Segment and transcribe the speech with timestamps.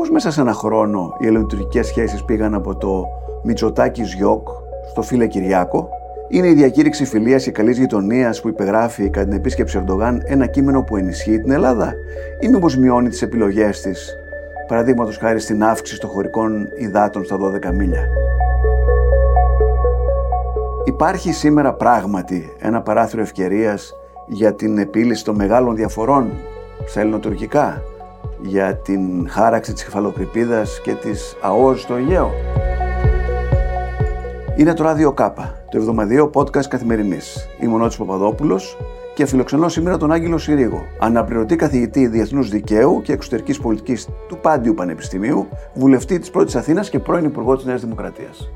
[0.00, 3.06] Πώς μέσα σε ένα χρόνο οι ελληνοτουρκικές σχέσεις πήγαν από το
[3.42, 4.48] Μητσοτάκι Γιόκ
[4.90, 5.88] στο φίλε Κυριάκο;
[6.28, 10.82] Είναι η διακήρυξη φιλίας και καλής γειτονίας που υπεγράφει κατά την επίσκεψη Ερντογάν ένα κείμενο
[10.82, 11.94] που ενισχύει την Ελλάδα,
[12.40, 14.14] ή μήπως μειώνει τις επιλογές της,
[14.66, 18.08] παραδείγματος χάρη στην αύξηση των χωρικών υδάτων στα 12 μίλια;
[20.84, 23.94] Υπάρχει σήμερα πράγματι ένα παράθυρο ευκαιρίας
[24.26, 26.32] για την επίλυση των μεγάλων διαφορών
[26.86, 27.82] στα ελληνοτουρκικά,
[28.42, 32.30] για την χάραξη της κεφαλοκρηπίδας και της ΑΟΣ στο Αιγαίο.
[34.56, 37.48] Είναι το Ράδιο Κάπα, το εβδομαδιαίο podcast καθημερινής.
[37.60, 38.76] Είμαι ο Νότης Παπαδόπουλος
[39.14, 44.74] και φιλοξενώ σήμερα τον Άγγελο Συρίγο, αναπληρωτή καθηγητή Διεθνούς Δικαίου και Εξωτερικής Πολιτικής του Πάντιου
[44.74, 48.50] Πανεπιστημίου, βουλευτή της Πρώτης Αθήνας και πρώην Υπουργό της Νέας Δημοκρατίας.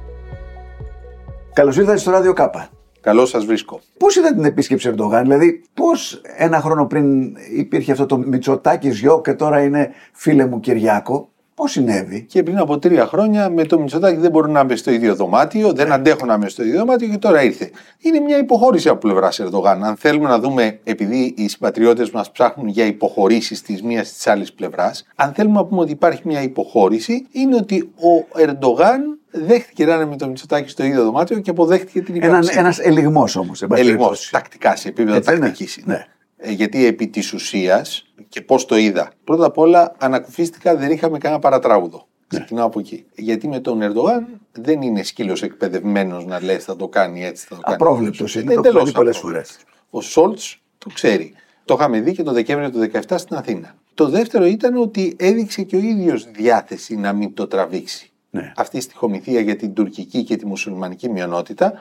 [1.53, 2.69] Καλώς ήρθατε στο Ράδιο Κάπα.
[3.05, 3.81] Καλώ σας βρίσκω.
[3.99, 9.21] Πώς ήταν την επίσκεψη Ερντογάν, δηλαδή πώς ένα χρόνο πριν υπήρχε αυτό το Μητσοτάκι Ζιό
[9.21, 13.79] και τώρα είναι φίλε μου Κυριάκο; Πώς συνέβη; Και πριν από τρία χρόνια με το
[13.79, 15.95] Μητσοτάκι δεν μπορούν να είμαι στο ίδιο δωμάτιο, δεν ναι.
[15.95, 17.71] αντέχω να είμαι στο ίδιο δωμάτιο και τώρα ήρθε.
[17.99, 19.85] Είναι μια υποχώρηση από πλευρά Ερντογάν.
[19.85, 24.53] Αν θέλουμε να δούμε, επειδή οι συμπατριώτες μας ψάχνουν για υποχωρήσεις της μίας της άλλης
[24.53, 29.95] πλευράς, αν θέλουμε να πούμε ότι υπάρχει μια υποχώρηση, είναι ότι ο Ερντογάν δέχτηκε να
[29.95, 32.59] είναι με το Μητσοτάκι στο ίδιο δωμάτιο και αποδέχτηκε την υπόθεση.
[32.59, 33.63] Ένας ελιγμός όμως.
[33.63, 35.81] Ελιγμός, τακτικά, σε επίπεδο τακτικής.
[35.85, 36.07] Ναι.
[36.45, 36.51] Ναι.
[36.51, 39.13] Ε, γιατί επί της ουσίας και πώς το είδα.
[39.25, 42.07] Πρώτα απ' όλα ανακουφίστηκα, δεν είχαμε κανένα παρατράγουδο.
[42.33, 42.39] Ναι.
[42.39, 43.05] Ξεκινάω από εκεί.
[43.15, 47.55] Γιατί με τον Ερντογάν δεν είναι σκύλος εκπαιδευμένος να λε θα το κάνει έτσι, θα
[47.55, 47.75] το κάνει.
[47.75, 48.55] Απρόβλεπτος είναι.
[48.55, 49.59] Το κάνει πολλές φορές.
[49.91, 51.33] Ο Σόλτς το ξέρει.
[51.65, 53.75] Το είχαμε δει και το Δεκέμβριο του 2017 στην Αθήνα.
[53.95, 58.11] Το δεύτερο ήταν ότι έδειξε και ο ίδιος διάθεση να μην το τραβήξει.
[58.31, 58.53] Ναι.
[58.57, 61.73] Αυτή η στοιχομηθεία για την τουρκική και τη μουσουλμανική μειονότητα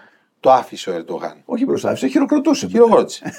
[0.43, 1.33] το άφησε ο Ερντογάν.
[1.45, 2.67] Όχι μπροστά, άφησε, χειροκροτούσε.
[2.67, 3.33] Χειροκρότησε.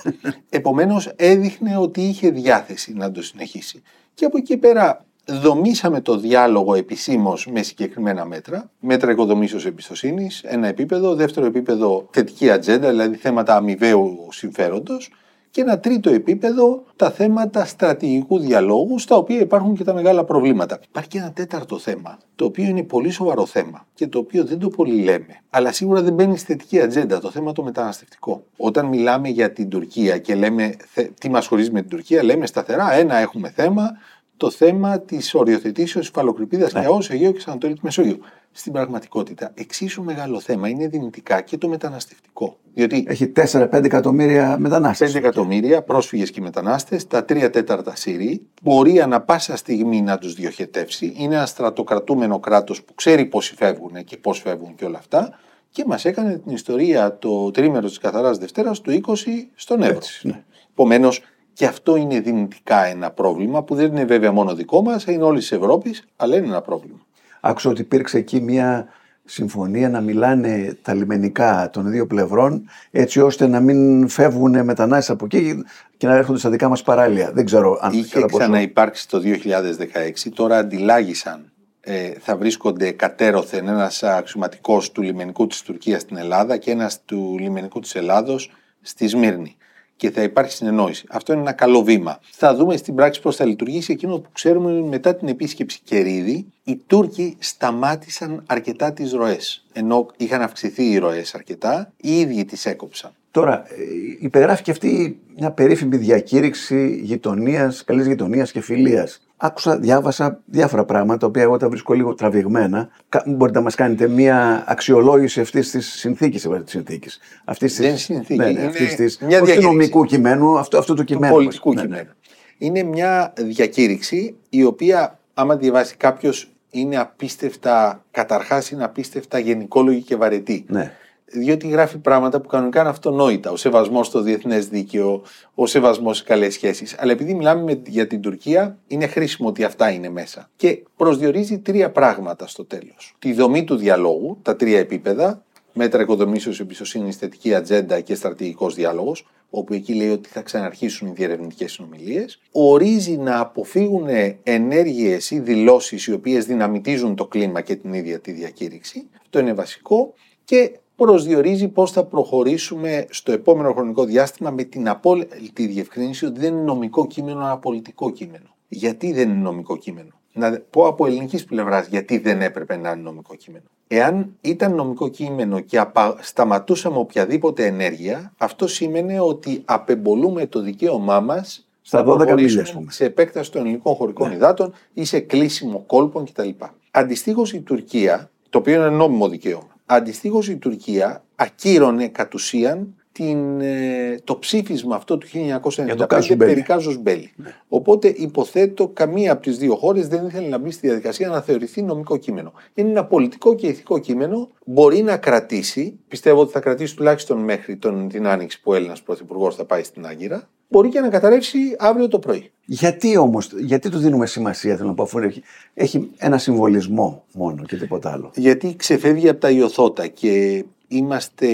[0.48, 3.82] Επομένως, έδειχνε ότι είχε διάθεση να το συνεχίσει.
[4.14, 8.70] Και από εκεί πέρα δομήσαμε το διάλογο επισήμως με συγκεκριμένα μέτρα.
[8.80, 11.14] Μέτρα οικοδομήσεως εμπιστοσύνης, ένα επίπεδο.
[11.14, 15.10] Δεύτερο επίπεδο, θετική ατζέντα, δηλαδή θέματα αμοιβαίου συμφέροντος
[15.54, 20.80] και ένα τρίτο επίπεδο τα θέματα στρατηγικού διαλόγου, στα οποία υπάρχουν και τα μεγάλα προβλήματα.
[20.88, 24.58] Υπάρχει και ένα τέταρτο θέμα, το οποίο είναι πολύ σοβαρό θέμα και το οποίο δεν
[24.58, 28.44] το πολύ λέμε, αλλά σίγουρα δεν μπαίνει στη θετική ατζέντα, το θέμα το μεταναστευτικό.
[28.56, 30.74] Όταν μιλάμε για την Τουρκία και λέμε
[31.20, 33.90] τι μας χωρίζει με την Τουρκία, λέμε σταθερά ένα έχουμε θέμα,
[34.36, 36.80] το θέμα της οριοθετήσεως υφαλοκρηπίδα ναι.
[36.80, 38.18] και ΑΟΣ Αιγαίο και Ανατολή Μεσόγειο.
[38.56, 42.58] Στην πραγματικότητα, εξίσου μεγάλο θέμα είναι δυνητικά και το μεταναστευτικό.
[42.74, 45.12] Διότι Έχει 4-5 εκατομμύρια μετανάστες.
[45.12, 48.46] 5 εκατομμύρια πρόσφυγες και μετανάστες, τα 3 τέταρτα Σύριοι.
[48.62, 51.14] Μπορεί ανα πάσα στιγμή να τους διοχετεύσει.
[51.16, 55.38] Είναι ένα στρατοκρατούμενο κράτος που ξέρει πόσοι φεύγουν και πώς φεύγουν και όλα αυτά.
[55.70, 59.98] Και μας έκανε την ιστορία το τρίμερο της Καθαράς Δευτέρας του 20 στον Εύρο.
[60.22, 60.44] Ναι.
[60.70, 61.22] Επομένως,
[61.54, 65.48] και αυτό είναι δυνητικά ένα πρόβλημα που δεν είναι βέβαια μόνο δικό μας, είναι όλης
[65.48, 66.98] της Ευρώπης, αλλά είναι ένα πρόβλημα.
[67.40, 68.86] Άκουσα ότι υπήρξε εκεί μια
[69.24, 75.24] συμφωνία να μιλάνε τα λιμενικά των δύο πλευρών έτσι ώστε να μην φεύγουν μετανάστες από
[75.24, 75.64] εκεί
[75.96, 77.30] και να έρχονται στα δικά μας παράλια.
[77.32, 84.92] Δεν ξέρω αν Είχε ξαναυπάρξει το 2016, τώρα αντιλάγησαν ε, θα βρίσκονται κατέρωθεν ένας αξιωματικός
[84.92, 88.50] του λιμενικού της Τουρκίας στην Ελλάδα και ένας του λιμενικού της Ελλάδος
[88.80, 89.56] στη Σμύρνη
[90.04, 91.04] και θα υπάρχει συνεννόηση.
[91.10, 92.20] Αυτό είναι ένα καλό βήμα.
[92.30, 96.46] Θα δούμε στην πράξη πώς θα λειτουργήσει εκείνο που ξέρουμε μετά την επίσκεψη Κερίδη.
[96.64, 99.64] Οι Τούρκοι σταμάτησαν αρκετά τις ροές.
[99.72, 103.10] Ενώ είχαν αυξηθεί οι ροές αρκετά, οι ίδιοι τις έκοψαν.
[103.30, 103.74] Τώρα, ε,
[104.18, 111.18] υπεγράφει και αυτή μια περίφημη διακήρυξη γειτονίας, καλής γειτονίας και φιλίας άκουσα, διάβασα διάφορα πράγματα,
[111.18, 112.88] τα οποία εγώ τα βρίσκω λίγο τραβηγμένα.
[113.26, 117.18] Μπορείτε να μας κάνετε μια αξιολόγηση αυτής της συνθήκης, της συνθήκης.
[117.44, 118.38] Αυτής τη Δεν συνθήκη.
[118.38, 121.34] Ναι, ναι, αυτής της, μια του νομικού κειμένου, αυτό, αυτό του κειμένου.
[121.34, 121.86] Του πολιτικού ναι, ναι.
[121.86, 122.10] κειμένου.
[122.58, 130.16] Είναι μια διακήρυξη η οποία, άμα διαβάσει κάποιος, είναι απίστευτα, καταρχάς είναι απίστευτα γενικόλογη και
[130.16, 130.64] βαρετή.
[130.68, 130.92] Ναι
[131.34, 133.50] διότι γράφει πράγματα που κανονικά είναι αυτονόητα.
[133.50, 135.22] Ο σεβασμός στο διεθνές δίκαιο,
[135.54, 136.96] ο σεβασμός στι καλές σχέσεις.
[136.98, 140.50] Αλλά επειδή μιλάμε για την Τουρκία, είναι χρήσιμο ότι αυτά είναι μέσα.
[140.56, 143.14] Και προσδιορίζει τρία πράγματα στο τέλος.
[143.18, 149.26] Τη δομή του διαλόγου, τα τρία επίπεδα, μέτρα οικοδομήσεως εμπιστοσύνης, θετική ατζέντα και στρατηγικός διάλογος,
[149.50, 152.40] όπου εκεί λέει ότι θα ξαναρχίσουν οι διερευνητικές συνομιλίες.
[152.52, 154.08] Ορίζει να αποφύγουν
[154.42, 159.08] ενέργειες ή δηλώσεις οι οποίες δυναμητίζουν το κλίμα και την ίδια τη διακήρυξη.
[159.22, 160.14] Αυτό είναι βασικό.
[160.44, 166.52] Και προσδιορίζει πώς θα προχωρήσουμε στο επόμενο χρονικό διάστημα με την απόλυτη διευκρίνηση ότι δεν
[166.54, 168.54] είναι νομικό κείμενο, αλλά πολιτικό κείμενο.
[168.68, 173.02] Γιατί δεν είναι νομικό κείμενο; Να πω από ελληνικής πλευράς γιατί δεν έπρεπε να είναι
[173.02, 173.64] νομικό κείμενο.
[173.88, 175.84] Εάν ήταν νομικό κείμενο και
[176.20, 182.60] σταματούσαμε οποιαδήποτε ενέργεια, αυτό σήμαινε ότι απεμπολούμε το δικαίωμά μας Στα να 12 μίλια, προχωρήσουν
[182.60, 182.92] ας πούμε.
[182.92, 186.48] σε επέκταση των ελληνικών χωρικών υδάτων ή σε κλείσιμο κόλπων κτλ.
[186.90, 193.60] Αντιστοίχως η Τουρκία, το οποίο είναι νόμιμο δικαίωμα, αντιστοίχως η Τουρκία ακύρωνε κατ' ουσίαν την,
[193.60, 196.52] ε, το ψήφισμα αυτό του 1995 Κάζους Μπέλη.
[196.52, 197.32] περί Κάζους Μπέλη.
[197.68, 201.82] Οπότε υποθέτω καμία από τις δύο χώρες δεν ήθελε να μπει στη διαδικασία να θεωρηθεί
[201.82, 202.52] νομικό κείμενο.
[202.74, 207.76] Είναι ένα πολιτικό και ηθικό κείμενο, μπορεί να κρατήσει, πιστεύω ότι θα κρατήσει τουλάχιστον μέχρι
[207.76, 211.76] τον, την άνοιξη που ο Έλληνας Πρωθυπουργός θα πάει στην Άγκυρα, μπορεί και να καταρρεύσει
[211.78, 212.50] αύριο το πρωί.
[212.64, 215.42] Γιατί όμως, γιατί του δίνουμε σημασία, θέλω να πω, αφού έχει,
[215.74, 221.48] έχει ένα συμβολισμό μόνο και τίποτα άλλο; Γιατί ξεφεύγει από τα ιωθώτα και είμαστε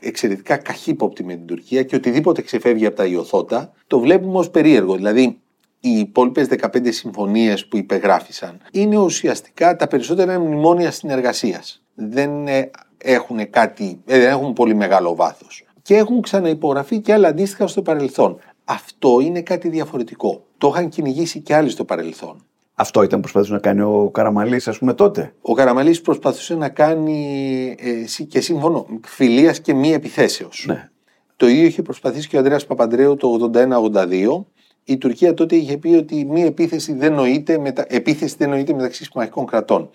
[0.00, 4.94] εξαιρετικά καχύποπτοι με την Τουρκία και οτιδήποτε ξεφεύγει από τα ιωθώτα το βλέπουμε ως περίεργο.
[4.94, 5.38] Δηλαδή
[5.80, 11.82] οι υπόλοιπες 15 συμφωνίες που υπεγράφησαν είναι ουσιαστικά τα περισσότερα μνημόνια συνεργασίας.
[11.94, 15.64] Δεν ε, έχουν, κάτι, ε, δεν έχουν πολύ μεγάλο βάθος.
[15.82, 18.38] Και έχουν ξαναυπογραφεί και άλλα αντίστοιχα στο παρελθόν.
[18.64, 20.44] Αυτό είναι κάτι διαφορετικό.
[20.58, 22.44] Το είχαν κυνηγήσει και άλλοι στο παρελθόν.
[22.74, 25.34] Αυτό ήταν που προσπαθούσε να κάνει ο Καραμαλής, ας πούμε, τότε.
[25.42, 30.64] Ο Καραμαλής προσπαθούσε να κάνει ε, συ- και σύμφωνο φιλίας και μη επιθέσεως.
[30.68, 30.90] Ναι.
[31.36, 34.44] Το ίδιο είχε προσπαθήσει και ο Ανδρέας Παπαντρέου το 81-82.
[34.84, 37.84] Η Τουρκία τότε είχε πει ότι μη επίθεση δεν νοείται, μετα...
[37.88, 39.90] επίθεση δεν νοείται μεταξύ συμμαχικών κρατών.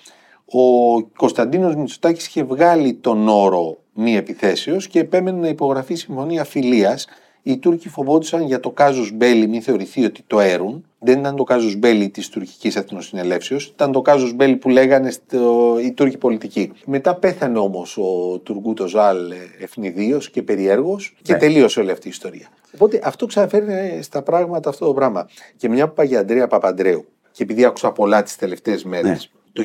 [0.45, 7.07] Ο Κωνσταντίνος Μητσοτάκης είχε βγάλει τον όρο μη επιθέσεως και επέμενε να υπογραφεί συμφωνία φιλίας.
[7.43, 10.85] Οι Τούρκοι φοβόντουσαν για το κάζους μπέλι μην θεωρηθεί ότι το έρουν.
[10.99, 15.75] Δεν ήταν το κάζους μπέλι της τουρκικής εθνοσυνελεύσεως, ήταν το κάζους μπέλι που λέγανε στο...
[15.83, 16.71] οι Τούρκοι πολιτικοί.
[16.85, 19.17] Μετά πέθανε όμως ο Τουργκούτο Ζάλ
[19.59, 21.39] ευνηδίος και περιέργως και Ναι.
[21.39, 22.47] τελείωσε όλη αυτή η ιστορία.
[22.75, 25.29] Οπότε αυτό ξαναφέρνει στα πράγματα αυτό το πράγμα.
[25.57, 29.17] Και μια που είπα για Ανδρέα Παπαντρέου, και επειδή άκουσα πολλά τις τελευταίες μέρες, Ναι.
[29.53, 29.63] Το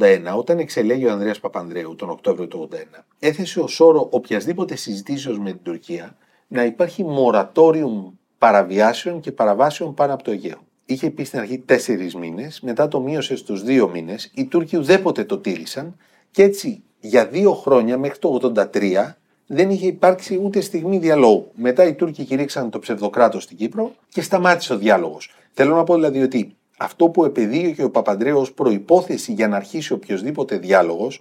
[0.00, 5.38] 1981, όταν εξελέγει ο Ανδρέας Παπανδρέου τον Οκτώβριο του 1981, έθεσε ως όρο οποιασδήποτε συζητήσεως
[5.38, 6.16] με την Τουρκία
[6.48, 10.58] να υπάρχει μορατόριουμ παραβιάσεων και παραβάσεων πάνω από το Αιγαίο.
[10.84, 14.30] Είχε πει στην αρχή τέσσερις μήνες, μετά το μείωσε στους δύο μήνες.
[14.34, 15.96] Οι Τούρκοι ουδέποτε το τήρησαν
[16.30, 19.14] και έτσι για δύο χρόνια μέχρι το 1983
[19.46, 21.50] δεν είχε υπάρξει ούτε στιγμή διαλόγου.
[21.54, 25.30] Μετά οι Τούρκοι κηρύξαν το ψευδοκράτος στην Κύπρο και σταμάτησε ο διάλογος.
[25.52, 29.92] Θέλω να πω δηλαδή ότι αυτό που επεδίωκε ο Παπαντρέου ως προπόθεση για να αρχίσει
[29.92, 31.20] οποιοδήποτε διάλογος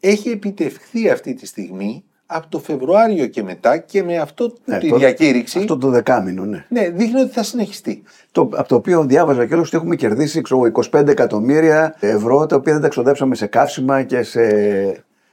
[0.00, 4.88] έχει επιτευχθεί αυτή τη στιγμή από το Φεβρουάριο και μετά και με αυτό Ναι, τη
[4.88, 5.58] το- διακήρυξη.
[5.58, 6.64] Αυτό το δεκάμινο, ναι.
[6.68, 8.02] Ναι, δείχνει ότι θα συνεχιστεί.
[8.32, 12.56] Το, από το οποίο διάβαζα κιόλα ότι έχουμε κερδίσει ξέρω, εγώ, 25 εκατομμύρια ευρώ τα
[12.56, 14.42] οποία δεν τα ξοδέψαμε σε καύσιμα και σε.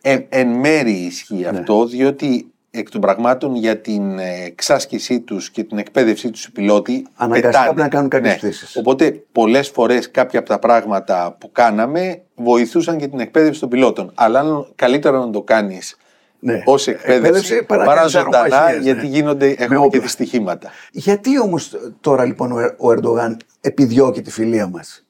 [0.01, 1.48] Εν, εν μέρη ισχύει Ναι.
[1.48, 6.51] αυτό, διότι εκ των πραγμάτων για την ε, εξάσκησή τους και την εκπαίδευσή τους οι
[6.51, 7.07] πιλότοι.
[7.16, 7.66] Αναγκαστικά πετάνε.
[7.68, 7.74] Ναι.
[7.74, 8.75] πρέπει να κάνουν κάποιες πτήσεις.
[8.75, 14.12] Οπότε πολλές φορές κάποια από τα πράγματα που κάναμε βοηθούσαν και την εκπαίδευση των πιλότων.
[14.16, 15.98] Αλλά αν καλύτερα να το κάνεις
[16.39, 16.62] Ναι.
[16.66, 18.92] ως εκπαίδευση παρά παρά κάνεις ζωντανά, αερομαχίες, ναι.
[18.92, 20.01] γιατί γίνονται, έχουμε και όπλα.
[20.01, 20.69] δυστυχήματα.
[20.92, 21.71] Γιατί όμως
[22.01, 25.05] τώρα λοιπόν ο, Ε- ο Ερντογάν επιδιώκει τη φιλία μας;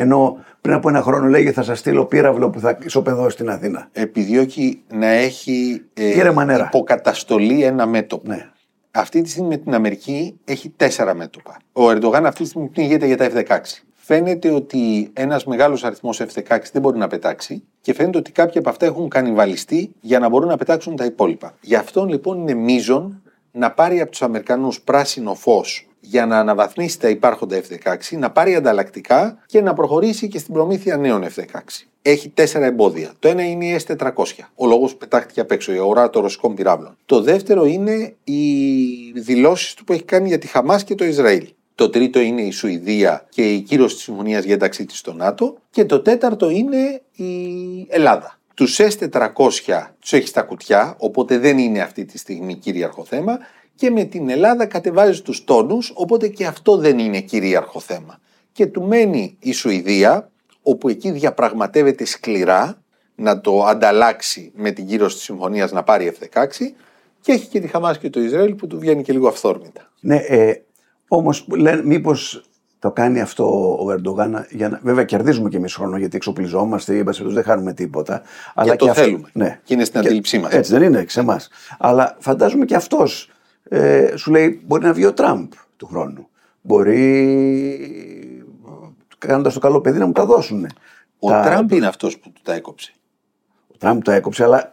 [0.00, 3.88] Ενώ πριν από ένα χρόνο λέγε θα σας στείλω πύραυλο που θα ισοπεδώσει στην Αθήνα.
[3.92, 6.64] Επιδιώκει να έχει ε, Κύριε Μανέρα.
[6.64, 8.28] υποκαταστολή ένα μέτωπο.
[8.28, 8.48] Ναι.
[8.90, 11.56] Αυτή τη στιγμή με την Αμερική έχει τέσσερα μέτωπα.
[11.72, 13.58] Ο Ερντογάν αυτή τη στιγμή πνίγεται για τα F-16.
[13.94, 18.68] Φαίνεται ότι ένας μεγάλος αριθμός F-16 δεν μπορεί να πετάξει και φαίνεται ότι κάποια από
[18.68, 21.54] αυτά έχουν κανιβαλιστεί για να μπορούν να πετάξουν τα υπόλοιπα.
[21.60, 26.98] Γι' αυτό λοιπόν είναι μείζον να πάρει από τους Αμερικανούς πράσινο φως για να αναβαθμίσει
[26.98, 31.60] τα υπάρχοντα F-16, να πάρει ανταλλακτικά και να προχωρήσει και στην προμήθεια νέων F-16.
[32.02, 33.12] Έχει τέσσερα εμπόδια.
[33.18, 36.54] Το ένα είναι η S400, ο λόγος που πετάχτηκε απ' έξω, η αγορά των ρωσικών
[36.54, 36.96] πυράβλων.
[37.06, 38.42] Το δεύτερο είναι οι
[39.14, 41.48] δηλώσεις του που έχει κάνει για τη Χαμάς και το Ισραήλ.
[41.74, 45.56] Το τρίτο είναι η Σουηδία και η κύρωση της συμφωνίας για ένταξή της στο ΝΑΤΟ.
[45.70, 47.32] Και το τέταρτο είναι η
[47.88, 48.38] Ελλάδα.
[48.54, 53.38] Τους S400 τους έχεις στα κουτιά, οπότε δεν είναι αυτή τη στιγμή κυρίαρχο θέμα.
[53.80, 58.20] Και με την Ελλάδα κατεβάζεις τους τόνους, οπότε και αυτό δεν είναι κυρίαρχο θέμα.
[58.52, 60.30] Και του μένει η Σουηδία,
[60.62, 62.82] όπου εκεί διαπραγματεύεται σκληρά
[63.14, 66.46] να το ανταλλάξει με την κύρωση της συμφωνίας να πάρει F16
[67.20, 69.92] και έχει και τη Χαμάς και το Ισραήλ που του βγαίνει και λίγο αυθόρμητα.
[70.00, 70.52] Ναι, ε,
[71.08, 72.44] όμως λένε μήπως
[72.78, 74.46] το κάνει αυτό ο Ερντογάν.
[74.50, 74.80] Για να...
[74.82, 78.22] Βέβαια, κερδίζουμε κι εμείς χρόνο γιατί εξοπλιζόμαστε, ή δεν χάνουμε τίποτα.
[78.54, 79.28] Αλλά το και αυτό- θέλουμε.
[79.32, 79.60] Ναι.
[79.64, 80.52] Και είναι στην αντίληψή μας.
[80.52, 81.48] Έτσι δεν είναι, σε εμάς.
[81.78, 83.30] Αλλά φαντάζομαι και αυτός
[83.68, 86.28] ε, σου λέει μπορεί να βγει ο Τραμπ του χρόνου.
[86.62, 87.04] Μπορεί
[89.18, 90.66] κάνοντας το καλό παιδί να μου τα δώσουν.
[91.18, 91.40] Ο τα...
[91.40, 92.92] Τραμπ είναι αυτός που του τα έκοψε.
[93.68, 94.72] Ο Τραμπ το έκοψε, αλλά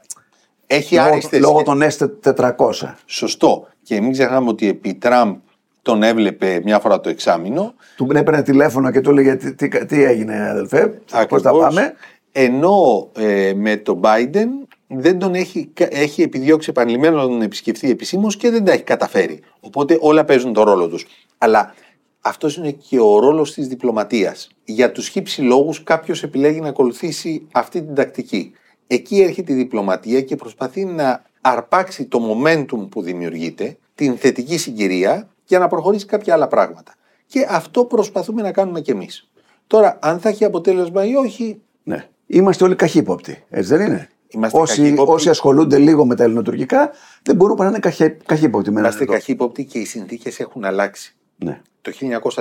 [0.68, 1.98] Έχει λόγω, άριστες λόγω σχέσεις.
[1.98, 2.94] των S400.
[3.06, 3.68] Σωστό.
[3.84, 5.36] Και μην ξεχνάμε ότι επί Τραμπ
[5.82, 7.74] τον έβλεπε μια φορά το εξάμεινο.
[7.96, 11.52] Του έπαιρνε τηλέφωνο και του έλεγε τι, τι, τι έγινε, αδελφέ, πώς τα Ακριβώς.
[11.76, 11.94] πάμε.
[12.32, 14.48] Ενώ ε, με τον Biden
[14.88, 19.40] δεν τον έχει, έχει επιδιώξει επανειλημμένο να τον επισκεφθεί επισήμως και δεν τα έχει καταφέρει.
[19.60, 21.06] Οπότε όλα παίζουν τον ρόλο τους.
[21.38, 21.74] Αλλά
[22.22, 24.50] αυτός είναι και ο ρόλος της διπλωματίας.
[24.64, 28.52] Για τους χύψη λόγους, κάποιος επιλέγει να ακολουθήσει αυτή την τακτική.
[28.88, 35.30] Εκεί έρχεται η διπλωματία και προσπαθεί να αρπάξει το momentum που δημιουργείται, την θετική συγκυρία,
[35.46, 36.96] για να προχωρήσει κάποια άλλα πράγματα.
[37.26, 39.30] Και αυτό προσπαθούμε να κάνουμε κι εμείς.
[39.68, 41.62] Τώρα, αν θα έχει αποτέλεσμα ή όχι.
[41.84, 42.08] Ναι.
[42.28, 45.12] Είμαστε όλοι καχύποπτοι, έτσι δεν είναι; Είμαστε όσοι, καχύποπτοι.
[45.12, 46.92] όσοι ασχολούνται λίγο με τα ελληνοτουρκικά
[47.24, 48.72] δεν μπορούν παρά να είναι καχε, καχύποπτοι.
[48.72, 49.20] με έναν Είμαστε τρόπο.
[49.20, 51.16] καχύποπτοι και οι συνθήκες έχουν αλλάξει.
[51.38, 51.62] Ναι.
[51.82, 51.92] Το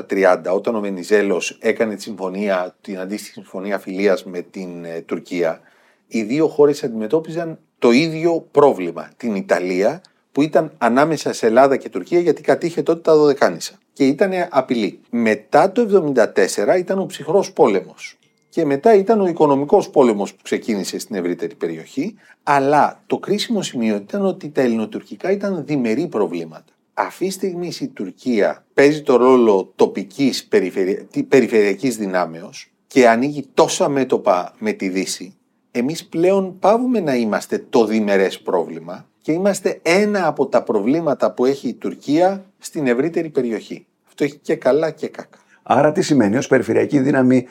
[0.09, 5.61] 1930, όταν ο Βενιζέλος έκανε τη συμφωνία, την αντίστοιχη συμφωνία φιλίας με την ε, Τουρκία,
[6.07, 9.11] οι δύο χώρες αντιμετώπιζαν το ίδιο πρόβλημα.
[9.17, 10.01] Την Ιταλία,
[10.33, 13.73] που ήταν ανάμεσα σε Ελλάδα και Τουρκία, γιατί κατήχε τότε τα Δωδεκάνησα.
[13.93, 15.01] Και ήταν απειλή.
[15.11, 18.17] Μετά το 1974 ήταν ο ψυχρός πόλεμος.
[18.57, 22.15] Και μετά ήταν ο οικονομικός πόλεμος που ξεκίνησε στην ευρύτερη περιοχή.
[22.43, 26.73] Αλλά το κρίσιμο σημείο ήταν ότι τα ελληνοτουρκικά ήταν διμερεί προβλήματα.
[26.95, 31.09] Αυτή τη στιγμή η Τουρκία παίζει το ρόλο τοπικής περιφερει...
[31.29, 35.37] περιφερειακής δυνάμεως και ανοίγει τόσα μέτωπα με τη Δύση,
[35.71, 41.45] εμείς πλέον πάβουμε να είμαστε το διμερές πρόβλημα και είμαστε ένα από τα προβλήματα που
[41.45, 43.87] έχει η Τουρκία στην ευρύτερη περιοχή.
[44.07, 45.39] Αυτό έχει και καλά και κακά.
[45.63, 47.47] Άρα τι σημαίνει, ως περιφερειακή δύναμη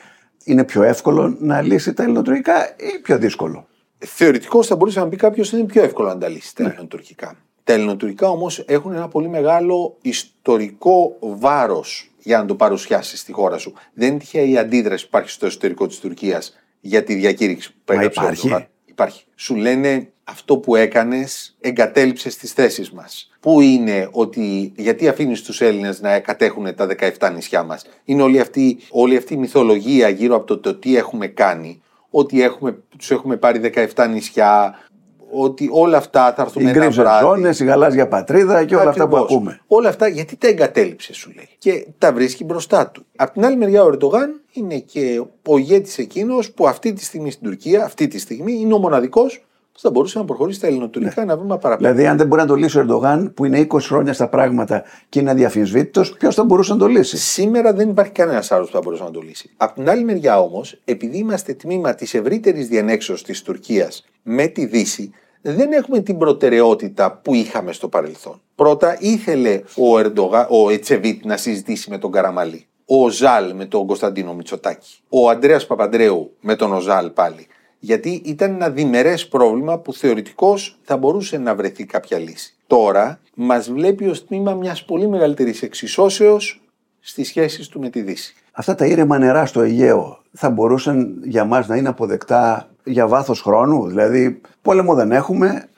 [0.46, 3.66] είναι πιο εύκολο να λύσει τα ελληνοτουρκικά ή πιο δύσκολο;
[3.98, 7.36] Θεωρητικώς θα μπορούσε να πει κάποιος ότι είναι πιο εύκολο να τα λύσει τα ελληνοτουρκικά.
[7.64, 13.58] Τα ελληνοτουρκικά όμως έχουν ένα πολύ μεγάλο ιστορικό βάρος για να το παρουσιάσεις στη χώρα
[13.58, 13.74] σου.
[13.94, 17.92] Δεν είναι τυχαία η αντίδραση που υπάρχει στο εσωτερικό της Τουρκίας για τη διακήρυξη που
[17.92, 18.46] έγραψε ο υπάρχει.
[18.46, 18.68] Ερντογάν.
[18.84, 19.24] Υπάρχει.
[19.34, 23.30] Σου λένε αυτό που έκανες εγκατέλειψες τις θέσεις μας.
[23.40, 26.86] Πού είναι ότι γιατί αφήνεις τους Έλληνες να κατέχουν τα
[27.18, 30.96] 17 νησιά μας; Είναι όλη αυτή, όλη αυτή η μυθολογία γύρω από το, το τι
[30.96, 31.82] έχουμε κάνει.
[32.10, 33.60] Ότι έχουμε, τους έχουμε πάρει
[33.94, 34.74] 17 νησιά,
[35.30, 37.24] ότι όλα αυτά θα έρθουν Οι ένα γκρίζε βράδυ.
[37.24, 39.36] ζώνες, η γαλάζια πατρίδα και όλα αυτά που Ακριβώς.
[39.36, 39.60] ακούμε.
[39.66, 41.48] Όλα αυτά γιατί τα εγκατέλειψε, σου λέει.
[41.58, 43.06] Και τα βρίσκει μπροστά του.
[43.16, 47.30] Απ' την άλλη μεριά, ο Ερντογάν είναι και ο ηγέτης εκείνος που αυτή τη στιγμή
[47.30, 49.45] στην Τουρκία, αυτή τη στιγμή, είναι ο μοναδικός που
[49.80, 52.54] θα μπορούσε να προχωρήσει τα ελληνοτουρκικά ένα βήμα παραπέρα; Δηλαδή, αν δεν μπορεί να το
[52.54, 56.72] λύσει ο Ερντογάν, που είναι 20 χρόνια στα πράγματα και είναι αδιαφυσβήτητος, ποιος θα μπορούσε
[56.72, 59.50] να το λύσει; Σήμερα δεν υπάρχει κανένας άλλος που θα μπορούσε να το λύσει.
[59.56, 64.66] Απ' την άλλη μεριά όμως, επειδή είμαστε τμήμα της ευρύτερης διανέξεω της Τουρκίας με τη
[64.66, 65.10] Δύση,
[65.42, 68.40] δεν έχουμε την προτεραιότητα που είχαμε στο παρελθόν.
[68.54, 72.66] Πρώτα ήθελε ο, Ερντογά, ο Ετσεβίτ να συζητήσει με τον Καραμαλή.
[72.86, 74.98] Ο Ζάλ με τον Κωνσταντίνο Μητσοτάκη.
[75.08, 77.46] Ο Αντρέας Παπαντρέου με τον Οζάλ πάλι.
[77.78, 82.54] Γιατί ήταν ένα διμερές πρόβλημα που θεωρητικώς θα μπορούσε να βρεθεί κάποια λύση.
[82.66, 86.60] Τώρα μας βλέπει ως τμήμα μιας πολύ μεγαλύτερης εξισώσεως
[87.00, 88.34] στις σχέσεις του με τη Δύση.
[88.52, 93.40] Αυτά τα ήρεμα νερά στο Αιγαίο θα μπορούσαν για μας να είναι αποδεκτά για βάθος
[93.40, 95.68] χρόνου; Δηλαδή, πόλεμο δεν έχουμε,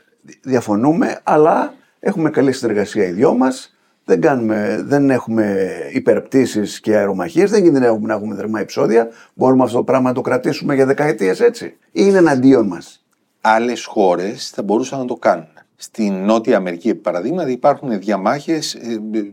[0.43, 3.78] διαφωνούμε, αλλά έχουμε καλή συνεργασία οι δυο μας.
[4.09, 9.09] Δεν, κάνουμε, δεν έχουμε υπερπτήσεις και αερομαχίες, δεν κινδυνεύουμε να έχουμε θερμά επεισόδια.
[9.35, 11.65] Μπορούμε αυτό το πράγμα να το κρατήσουμε για δεκαετίες έτσι.
[11.67, 13.05] Ή είναι εναντίον μας.
[13.41, 15.49] Άλλες χώρες θα μπορούσαν να το κάνουν.
[15.77, 18.77] Στην Νότια Αμερική, επί παραδείγματι, υπάρχουν διαμάχες,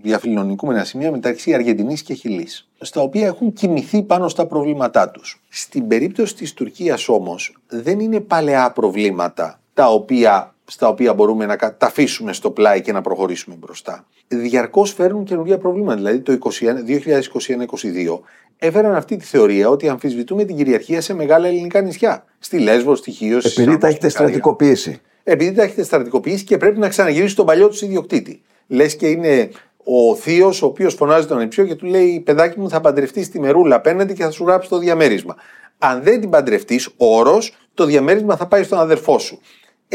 [0.01, 5.43] διαφιλονικούμενα σημεία μεταξύ Αργεντινής και Χιλής, στα οποία έχουν κοιμηθεί πάνω στα προβλήματά τους.
[5.49, 11.55] Στην περίπτωση της Τουρκίας όμως, δεν είναι παλαιά προβλήματα τα οποία, στα οποία μπορούμε να
[11.55, 14.05] κα- τα αφήσουμε στο πλάι και να προχωρήσουμε μπροστά.
[14.27, 15.95] Διαρκώς φέρνουν καινούργια προβλήματα.
[15.95, 18.19] Δηλαδή, το 2021-2022
[18.57, 22.25] έφεραν αυτή τη θεωρία ότι αμφισβητούμε την κυριαρχία σε μεγάλα ελληνικά νησιά.
[22.39, 25.01] Στη Λέσβο, στη Χίο, στη Επειδή τα Σάμο, έχετε στη Ικαρία στρατικοποιήσει.
[25.23, 28.41] επειδή τα έχετε στρατικοποιήσει και πρέπει να ξαναγυρίσει τον παλιό τους ιδιοκτήτη.
[28.67, 29.49] Λες και είναι
[29.83, 33.39] ο θείος ο οποίος φωνάζει τον ανιψιό και του λέει: Παιδάκι μου, θα παντρευτείς τη
[33.39, 35.35] μερούλα απέναντι και θα σου γράψει το διαμέρισμα.
[35.77, 39.39] Αν δεν την παντρευτείς, όρος, το διαμέρισμα θα πάει στον αδερφό σου.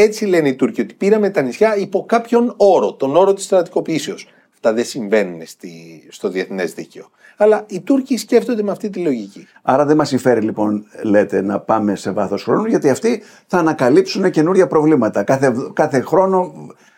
[0.03, 4.29] Έτσι λένε οι Τούρκοι, ότι πήραμε τα νησιά υπό κάποιον όρο, τον όρο της στρατικοποιήσεως.
[4.53, 5.71] Αυτά δεν συμβαίνουν στη,
[6.11, 7.11] στο διεθνές δίκαιο.
[7.37, 9.47] Αλλά οι Τούρκοι σκέφτονται με αυτή τη λογική.
[9.63, 14.31] Άρα δεν μας συμφέρει λοιπόν, λέτε, να πάμε σε βάθος χρόνου, γιατί αυτοί θα ανακαλύψουν
[14.31, 15.23] καινούρια προβλήματα.
[15.23, 16.53] Κάθε, κάθε χρόνο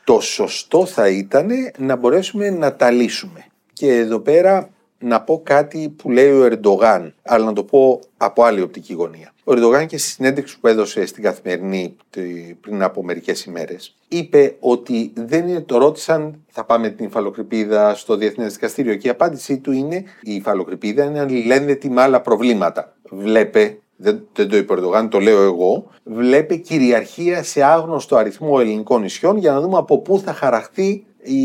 [0.04, 3.44] Το σωστό θα ήταν να μπορέσουμε να τα λύσουμε.
[3.73, 4.68] Και εδώ πέρα
[5.02, 9.32] να πω κάτι που λέει ο Ερντογάν, αλλά να το πω από άλλη οπτική γωνία.
[9.44, 12.25] Ο Ερντογάν και στη συνέντευξη που έδωσε στην Καθημερινή τε-
[12.61, 18.16] πριν από μερικές ημέρες είπε ότι δεν είναι, το ρώτησαν θα πάμε την υφαλοκρηπίδα στο
[18.16, 22.97] Διεθνές Δικαστήριο και η απάντησή του είναι η υφαλοκρηπίδα είναι αλληλένδετη με άλλα προβλήματα.
[23.11, 28.56] Βλέπε δεν, δεν το είπε ο Ερντογάν, το λέω εγώ, βλέπε κυριαρχία σε άγνωστο αριθμό
[28.61, 31.40] ελληνικών νησιών για να δούμε από πού θα χαραχθεί η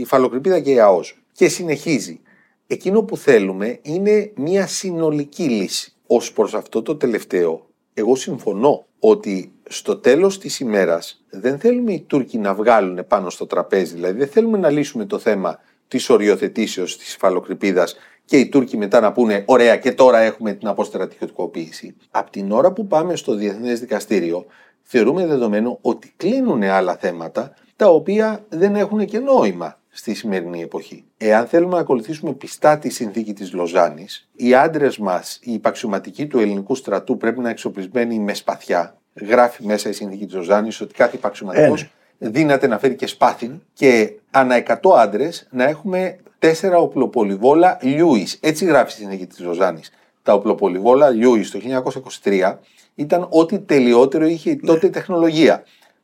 [0.00, 1.14] υφαλοκρηπίδα και η ΑΟΣ.
[1.32, 2.20] Και συνεχίζει.
[2.72, 5.92] Εκείνο που θέλουμε είναι μια συνολική λύση.
[6.06, 12.00] Ως προς αυτό το τελευταίο, εγώ συμφωνώ ότι στο τέλος της ημέρας δεν θέλουμε οι
[12.00, 15.58] Τούρκοι να βγάλουν πάνω στο τραπέζι, δηλαδή δεν θέλουμε να λύσουμε το θέμα
[15.88, 20.68] της οριοθετήσεως της υφαλοκρηπίδας και οι Τούρκοι μετά να πούνε ωραία και τώρα έχουμε την
[20.68, 21.96] αποστρατιωτικοποίηση.
[22.10, 24.46] Απ' την ώρα που πάμε στο Διεθνές Δικαστήριο
[24.82, 31.04] θεωρούμε δεδομένο ότι κλείνουν άλλα θέματα τα οποία δεν έχουν και νόημα στη σημερινή εποχή.
[31.22, 36.38] Εάν θέλουμε να ακολουθήσουμε πιστά τη συνθήκη της Λοζάνης, οι άντρες μας, οι υπαξιωματικοί του
[36.38, 38.96] ελληνικού στρατού πρέπει να είναι εξοπλισμένοι με σπαθιά.
[39.14, 41.82] Γράφει μέσα η συνθήκη της Λοζάνης ότι κάθε υπαξιωματικός
[42.18, 48.38] ε, δύναται να φέρει και σπάθιν και ανά 100 άντρες να έχουμε τέσσερα οπλοπολιβόλα Λιούις.
[48.40, 49.90] Έτσι γράφει η συνθήκη της Λοζάνης.
[50.22, 51.58] Τα οπλοπολιβόλα Λιούις το
[52.22, 52.56] 1923
[52.94, 55.62] ήταν ό,τι τελειότερο είχε η τότε τεχνολογία.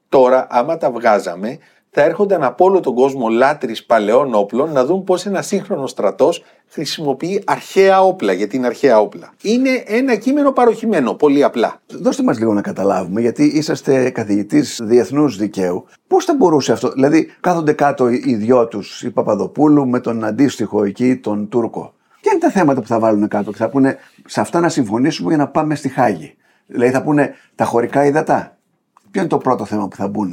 [0.09, 1.59] Τώρα, άμα τα βγάζαμε,
[1.99, 6.45] θα έρχονταν από όλο τον κόσμο λάτρεις παλαιών όπλων να δουν πώς ένα σύγχρονος στρατός
[6.69, 9.33] χρησιμοποιεί αρχαία όπλα, γιατί είναι αρχαία όπλα.
[9.43, 11.81] Είναι ένα κείμενο παροχημένο, πολύ απλά.
[11.87, 15.85] Δώστε μας λίγο να καταλάβουμε, γιατί είσαστε καθηγητής διεθνούς δικαίου.
[16.07, 20.85] Πώς θα μπορούσε αυτό, δηλαδή κάθονται κάτω οι δυο τους, η Παπαδοπούλου με τον αντίστοιχο
[20.85, 21.95] εκεί, τον Τούρκο.
[22.21, 25.29] Ποια είναι τα θέματα που θα βάλουν κάτω και θα πούνε σε αυτά να συμφωνήσουμε
[25.29, 26.37] για να πάμε στη Χάγη.
[26.67, 28.57] Δηλαδή θα πούνε τα χωρικά υδατά.
[29.11, 30.33] Ποιο είναι το πρώτο θέμα που θα μπουν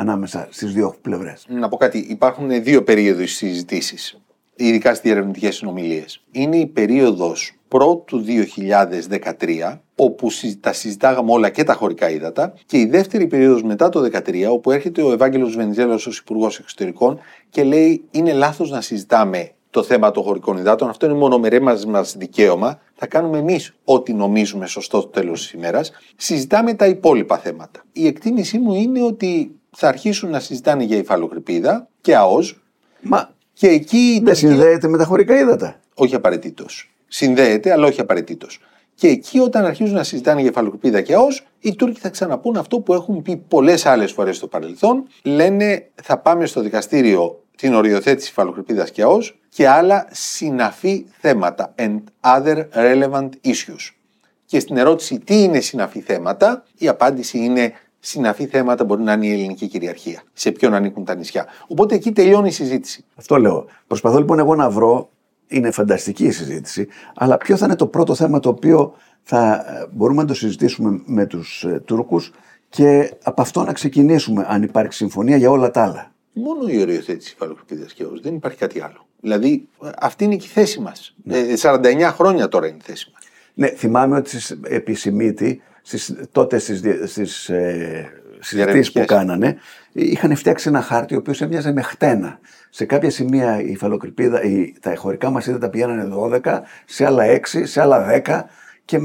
[0.00, 1.46] ανάμεσα στις δύο πλευρές.
[1.48, 1.98] Να πω κάτι.
[1.98, 4.20] Υπάρχουν δύο περίοδοι συζητήσεις,
[4.56, 6.24] ειδικά στις διερευνητικές συνομιλίες.
[6.32, 10.28] Είναι η περίοδος πρώτου 2013, όπου
[10.60, 14.70] τα συζητάγαμε όλα και τα χωρικά ύδατα, και η δεύτερη περίοδος μετά το 2013, όπου
[14.70, 17.18] έρχεται ο Ευάγγελος Βενιζέλος ως Υπουργός Εξωτερικών
[17.50, 20.88] και λέει: Είναι λάθος να συζητάμε το θέμα των χωρικών υδάτων.
[20.88, 22.80] Αυτό είναι μονομερέ μας δικαίωμα.
[22.94, 25.92] Θα κάνουμε εμείς ό,τι νομίζουμε σωστό το τέλος της ημέρας.
[26.16, 27.82] Συζητάμε τα υπόλοιπα θέματα.
[27.92, 32.62] Η εκτίμησή μου είναι ότι θα αρχίσουν να συζητάνε για υφαλοκρηπίδα και ΑΟΣ.
[33.00, 34.20] Μα και εκεί.
[34.24, 35.80] Δεν συνδέεται με τα χωρικά ύδατα.
[35.94, 36.90] Όχι απαραίτητος.
[37.08, 38.60] Συνδέεται, αλλά όχι απαραίτητος.
[38.94, 42.80] Και εκεί, όταν αρχίζουν να συζητάνε για υφαλοκρηπίδα και ΑΟΣ, οι Τούρκοι θα ξαναπούν αυτό
[42.80, 45.06] που έχουν πει πολλές άλλες φορές στο παρελθόν.
[45.22, 51.74] Λένε θα πάμε στο δικαστήριο την οριοθέτηση υφαλοκρηπίδας και ΑΟΣ και άλλα συναφή θέματα.
[51.78, 53.94] And other relevant issues.
[54.46, 59.26] Και στην ερώτηση τι είναι συναφή θέματα, η απάντηση είναι συναφή θέματα μπορεί να είναι
[59.26, 60.22] η ελληνική κυριαρχία.
[60.32, 61.46] Σε ποιον ανήκουν τα νησιά.
[61.66, 63.04] Οπότε εκεί τελειώνει η συζήτηση.
[63.16, 63.66] Αυτό λέω.
[63.86, 65.10] Προσπαθώ λοιπόν εγώ να βρω.
[65.52, 69.86] Είναι φανταστική η συζήτηση, αλλά ποιο θα είναι το πρώτο θέμα το οποίο θα ε,
[69.92, 72.32] μπορούμε να το συζητήσουμε με τους ε, Τούρκους
[72.68, 76.12] και από αυτό να ξεκινήσουμε, αν υπάρχει συμφωνία για όλα τα άλλα.
[76.32, 79.06] Μόνο η οριοθέτηση υφαλοκρηπίδα και Δεν υπάρχει κάτι άλλο.
[79.20, 81.14] Δηλαδή, αυτή είναι και η θέση μας.
[81.22, 81.36] Ναι.
[81.60, 83.22] 49 ε, χρόνια τώρα είναι η θέση μας.
[83.54, 84.94] Ναι, θυμάμαι ότι επί
[85.82, 89.56] στις, τότε στις, στις ε, συζητήσεις που κάνανε,
[89.92, 92.38] είχαν φτιάξει ένα χάρτη ο οποίος έμοιαζε με χτένα.
[92.70, 96.14] Σε κάποια σημεία η υφαλοκρηπίδα, η, τα χωρικά μας τα πηγαίνανε
[96.44, 98.42] 12, σε άλλα 6, σε άλλα 10
[98.84, 98.98] και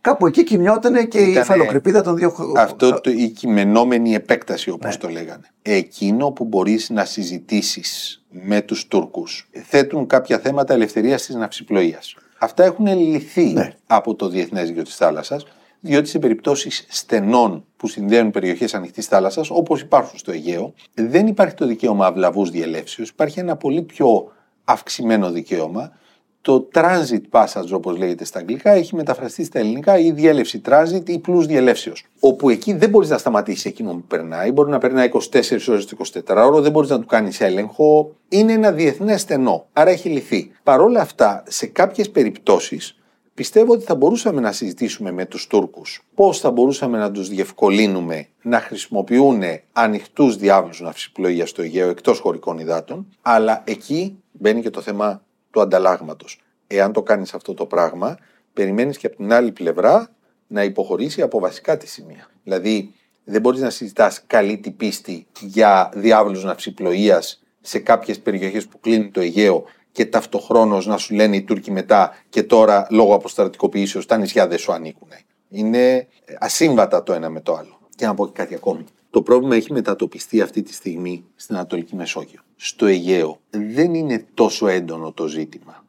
[0.00, 5.00] κάπου εκεί κοιμιότανε και η υφαλοκρηπίδα των δύο Αυτό το, η κειμενόμενη επέκταση όπως ναι.
[5.00, 5.46] το λέγανε.
[5.62, 12.14] Εκείνο που μπορείς να συζητήσεις με τους Τούρκους θέτουν κάποια θέματα ελευθερίας της ναυσιπλοείας.
[12.38, 13.72] Αυτά έχουν λυθεί ναι.
[13.86, 15.46] από το Διεθνές Δίκαιο της Θάλασσας
[15.84, 21.54] διότι σε περιπτώσεις στενών που συνδέουν περιοχές ανοιχτής θάλασσας, όπως υπάρχουν στο Αιγαίο, δεν υπάρχει
[21.54, 23.08] το δικαίωμα αυλαβούς διελεύσεως.
[23.08, 24.32] Υπάρχει ένα πολύ πιο
[24.64, 25.92] αυξημένο δικαίωμα.
[26.40, 31.20] Το transit passage, όπως λέγεται στα αγγλικά, έχει μεταφραστεί στα ελληνικά η διέλευση transit ή
[31.26, 32.06] plus διελεύσεως.
[32.20, 34.52] Όπου εκεί δεν μπορείς να σταματήσεις εκείνο που περνάει.
[34.52, 38.14] Μπορεί να περνάει 24 ώρες το 24 ώρο, δεν μπορείς να του κάνεις έλεγχο.
[38.28, 39.66] Είναι ένα διεθνές στενό.
[39.72, 40.50] Άρα έχει λυθεί.
[40.62, 43.01] Παρ' όλα αυτά, σε κάποιες περιπτώσεις,
[43.42, 48.26] Πιστεύω ότι θα μπορούσαμε να συζητήσουμε με τους Τούρκους πώς θα μπορούσαμε να τους διευκολύνουμε
[48.42, 54.80] να χρησιμοποιούν ανοιχτούς διάβλους ναυσιπλοεία στο Αιγαίο εκτός χωρικών υδάτων, αλλά εκεί μπαίνει και το
[54.80, 56.40] θέμα του ανταλλάγματος.
[56.66, 58.18] Εάν το κάνεις αυτό το πράγμα,
[58.52, 60.10] περιμένεις και από την άλλη πλευρά
[60.46, 62.28] να υποχωρήσει από βασικά τη σημεία.
[62.44, 68.80] Δηλαδή, δεν μπορείς να συζητάς καλή την πίστη για διάβλους ναυσιπλοείας σε κάποιες περιοχές που
[68.80, 74.06] κλείνει το Αιγαίο και ταυτοχρόνως να σου λένε οι Τούρκοι μετά και τώρα λόγω αποστρατικοποιήσεως
[74.06, 75.08] τα νησιά δεν σου ανήκουν.
[75.48, 77.78] Είναι ασύμβατα το ένα με το άλλο.
[77.96, 78.84] Και να πω και κάτι ακόμη.
[79.10, 82.40] Το πρόβλημα έχει μετατοπιστεί αυτή τη στιγμή στην Ανατολική Μεσόγειο.
[82.56, 85.84] Στο Αιγαίο δεν είναι τόσο έντονο το ζήτημα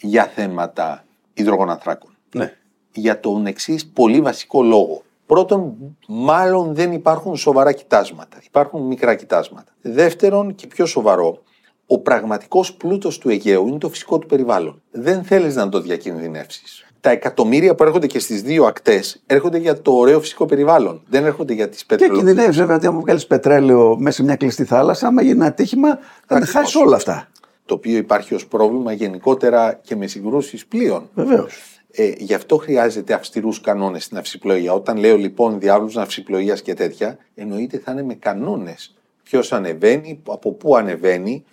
[0.00, 1.04] για θέματα
[1.34, 2.16] υδρογοναθράκων.
[2.34, 2.56] Ναι.
[2.92, 5.02] Για τον εξής πολύ βασικό λόγο.
[5.26, 5.74] Πρώτον,
[6.08, 8.38] μάλλον δεν υπάρχουν σοβαρά κοιτάσματα.
[8.46, 9.72] Υπάρχουν μικρά κοιτάσματα.
[9.80, 11.42] Δεύτερον, και πιο σοβαρό,
[11.86, 14.82] ο πραγματικός πλούτος του Αιγαίου είναι το φυσικό του περιβάλλον.
[14.90, 16.86] Δεν θέλεις να το διακινδυνεύσεις.
[17.00, 21.02] Τα εκατομμύρια που έρχονται και στις δύο ακτές έρχονται για το ωραίο φυσικό περιβάλλον.
[21.08, 22.18] Δεν έρχονται για τις πετρέλαιο.
[22.18, 25.46] Και κινδυνεύεις βέβαια ότι αν βγάλεις πετρέλαιο μέσα σε μια κλειστή θάλασσα, άμα γίνει ένα
[25.46, 27.28] ατύχημα, θα τα χάσεις όλα αυτά.
[27.64, 31.08] Το οποίο υπάρχει ως πρόβλημα γενικότερα και με συγκρούσεις πλοίων.
[31.14, 31.80] Βεβαίως.
[31.90, 34.72] Ε, γι' αυτό χρειάζεται αυστηρούς κανόνες στην αυσιπλοεία.
[34.72, 38.94] Όταν λέω λοιπόν διάβλους ναυσιπλοείας και τέτοια, εννοείται θα είναι με κανόνες.
[39.22, 41.44] Ποιος ανεβαίνει, από πού ανεβαίνει.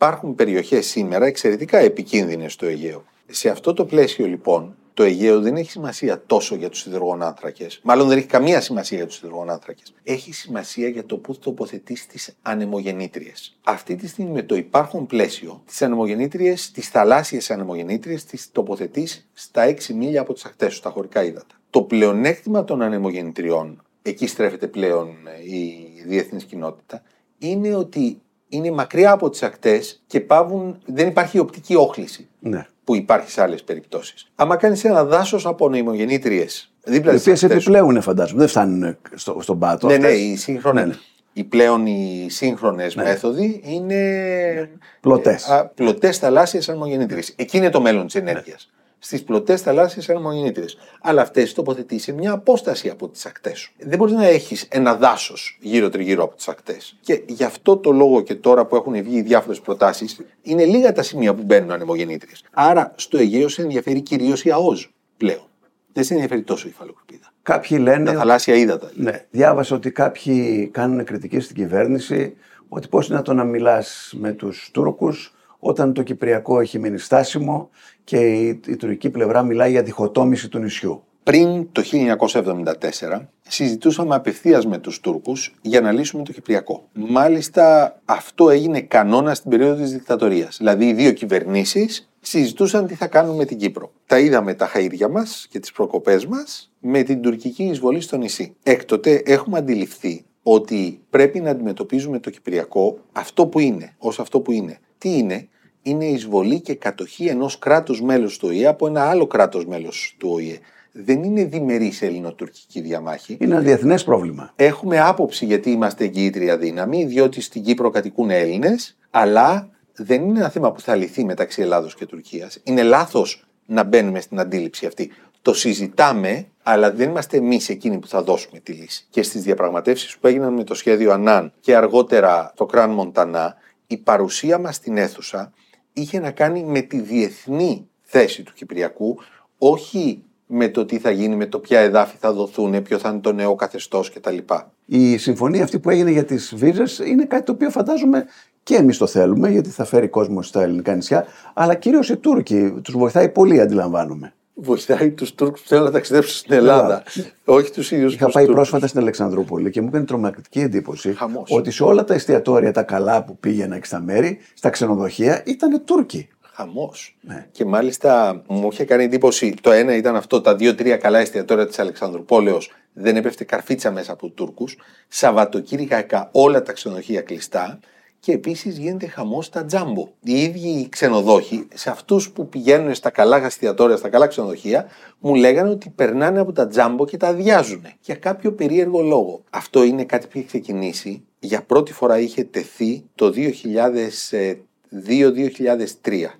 [0.00, 3.04] Υπάρχουν περιοχές σήμερα εξαιρετικά επικίνδυνες στο Αιγαίο.
[3.26, 7.80] Σε αυτό το πλαίσιο λοιπόν, το Αιγαίο δεν έχει σημασία τόσο για τους υδρογονάνθρακες.
[7.82, 9.94] Μάλλον δεν έχει καμία σημασία για τους υδρογονάνθρακες.
[10.02, 13.58] Έχει σημασία για το πού τοποθετείς τις ανεμογεννήτριες.
[13.64, 19.62] Αυτή τη στιγμή με το υπάρχον πλαίσιο, τι ανεμογεννήτριες, τις θαλάσσιες ανεμογεννήτριες, τις τοποθετείς στα
[19.62, 21.54] 6 μίλια από τις ακτές σου, στα χωρικά ύδατα.
[21.70, 25.08] Το πλεονέκτημα των ανεμογεννητριών, εκεί στρέφεται πλέον
[25.44, 27.02] η διεθνής κοινότητα,
[27.38, 32.28] είναι ότι είναι μακριά από τις ακτές και πάβουν, δεν υπάρχει οπτική όχληση.
[32.38, 32.66] Ναι.
[32.84, 34.30] Που υπάρχει σε άλλες περιπτώσεις.
[34.34, 36.46] Άμα κάνεις ένα δάσος από νοημογεννήτριε.
[36.84, 39.86] Οι οποίες επιπλέον φαντάζομαι, δεν φτάνουν στο, στον πάτο.
[39.86, 40.84] Ναι, ναι, οι σύγχρονες.
[40.84, 40.98] Ναι, ναι.
[41.32, 43.02] Οι πλέον οι σύγχρονες ναι.
[43.02, 44.70] μέθοδοι είναι.
[45.00, 45.70] Πλωτές.
[45.74, 47.22] Πλωτές θαλάσσιες ανεμογεννήτριε.
[47.36, 48.70] Εκεί είναι το μέλλον της ενέργειας.
[48.98, 50.64] Ναι στις πλωτές θαλάσσιες αρμονίτρε.
[51.00, 53.72] Αλλά αυτές τοποθετείς σε μια απόσταση από τις ακτές σου.
[53.78, 56.96] Δεν μπορείς να έχεις ένα δάσος γύρω-τριγύρω από τις ακτές.
[57.00, 61.02] Και γι' αυτό το λόγο και τώρα που έχουν βγει διάφορες προτάσεις, είναι λίγα τα
[61.02, 62.44] σημεία που μπαίνουν ανεμογεννήτριες.
[62.52, 65.46] Άρα στο Αιγαίο σε ενδιαφέρει κυρίως η ΑΟΖ πλέον.
[65.92, 67.32] Δεν σε ενδιαφέρει τόσο η υφαλοκρηπίδα.
[67.42, 68.12] Κάποιοι λένε.
[68.12, 68.90] Τα θαλάσσια ύδατα.
[68.94, 72.36] Ναι, διάβασα ότι κάποιοι κάνουν κριτική στην κυβέρνηση
[72.68, 77.70] ότι πώς είναι να μιλάς με τους Τούρκους όταν το Κυπριακό έχει μείνει στάσιμο
[78.04, 81.02] και η, η τουρκική πλευρά μιλάει για διχοτόμηση του νησιού.
[81.22, 81.82] Πριν το
[82.22, 86.88] 1974 συζητούσαμε απευθείας με τους Τούρκους για να λύσουμε το Κυπριακό.
[86.92, 90.56] Μάλιστα αυτό έγινε κανόνα στην περίοδο της δικτατορίας.
[90.56, 93.92] Δηλαδή οι δύο κυβερνήσεις συζητούσαν τι θα κάνουν με την Κύπρο.
[94.06, 98.54] Τα είδαμε τα χαΐρια μας και τις προκοπές μας με την τουρκική εισβολή στο νησί.
[98.62, 104.52] Έκτοτε έχουμε αντιληφθεί ότι πρέπει να αντιμετωπίζουμε το Κυπριακό αυτό που είναι, ως αυτό που
[104.52, 104.78] είναι.
[104.98, 105.48] Τι είναι,
[105.82, 110.28] είναι εισβολή και κατοχή ενός κράτους μέλους του ΟΗΕ από ένα άλλο κράτος μέλος του
[110.32, 110.58] ΟΗΕ.
[110.92, 113.36] Δεν είναι διμερής ελληνοτουρκική διαμάχη.
[113.40, 114.52] Είναι ένα διεθνές πρόβλημα.
[114.56, 120.48] Έχουμε άποψη γιατί είμαστε εγγυήτρια δύναμη, διότι στην Κύπρο κατοικούν Έλληνες, αλλά δεν είναι ένα
[120.48, 122.60] θέμα που θα λυθεί μεταξύ Ελλάδος και Τουρκίας.
[122.62, 125.10] Είναι λάθος να μπαίνουμε στην αντίληψη αυτή.
[125.48, 129.06] Το συζητάμε, αλλά δεν είμαστε εμείς εκείνοι που θα δώσουμε τη λύση.
[129.10, 133.54] Και στις διαπραγματεύσεις που έγιναν με το σχέδιο Ανάν και αργότερα το Κραν Μοντανά,
[133.86, 135.52] η παρουσία μας στην αίθουσα
[135.92, 139.18] είχε να κάνει με τη διεθνή θέση του Κυπριακού,
[139.58, 143.20] όχι με το τι θα γίνει, με το ποια εδάφη θα δοθούν, ποιο θα είναι
[143.20, 144.38] το νέο καθεστώς κτλ.
[144.84, 148.24] Η συμφωνία αυτή που έγινε για τις βίζε είναι κάτι το οποίο φαντάζομαι
[148.62, 152.80] και εμείς το θέλουμε, γιατί θα φέρει κόσμο στα ελληνικά νησιά, αλλά κυρίως οι Τούρκοι
[152.82, 157.02] τους βοηθάει πολύ, αντιλαμβάνομαι βοηθάει τους Τούρκους που θέλουν να ταξιδέψουν στην Ελλάδα.
[157.44, 161.16] Όχι τους ίδιους Είχα πάει πρόσφατα στην Αλεξανδρούπολη και μου έκανε τρομακτική εντύπωση
[161.48, 165.84] ότι σε όλα τα εστιατόρια τα καλά που πήγαινα και στα μέρη, στα ξενοδοχεία, ήταν
[165.84, 166.28] Τούρκοι.
[166.54, 167.16] Χαμός.
[167.20, 167.46] Ναι.
[167.52, 169.54] Και μάλιστα μου είχε κάνει εντύπωση.
[169.60, 172.58] Το ένα ήταν αυτό, τα δύο-τρία καλά εστιατόρια της Αλεξανδρουπόλεω
[172.92, 174.76] δεν έπεφτε καρφίτσα μέσα από Τούρκους.
[175.08, 177.78] Σαββατοκύριακα όλα τα ξενοδοχεία κλειστά
[178.20, 180.08] και επίσης γίνεται χαμός στα τζάμπο.
[180.22, 184.86] Οι ίδιοι οι ξενοδόχοι, σε αυτούς που πηγαίνουν στα καλά γαστιατόρια, στα καλά ξενοδοχεία,
[185.18, 187.86] μου λέγανε ότι περνάνε από τα τζάμπο και τα αδειάζουν.
[188.00, 189.42] Για κάποιο περίεργο λόγο.
[189.50, 191.24] Αυτό είναι κάτι που έχει ξεκινήσει.
[191.38, 193.46] Για πρώτη φορά είχε τεθεί το 2002-2003.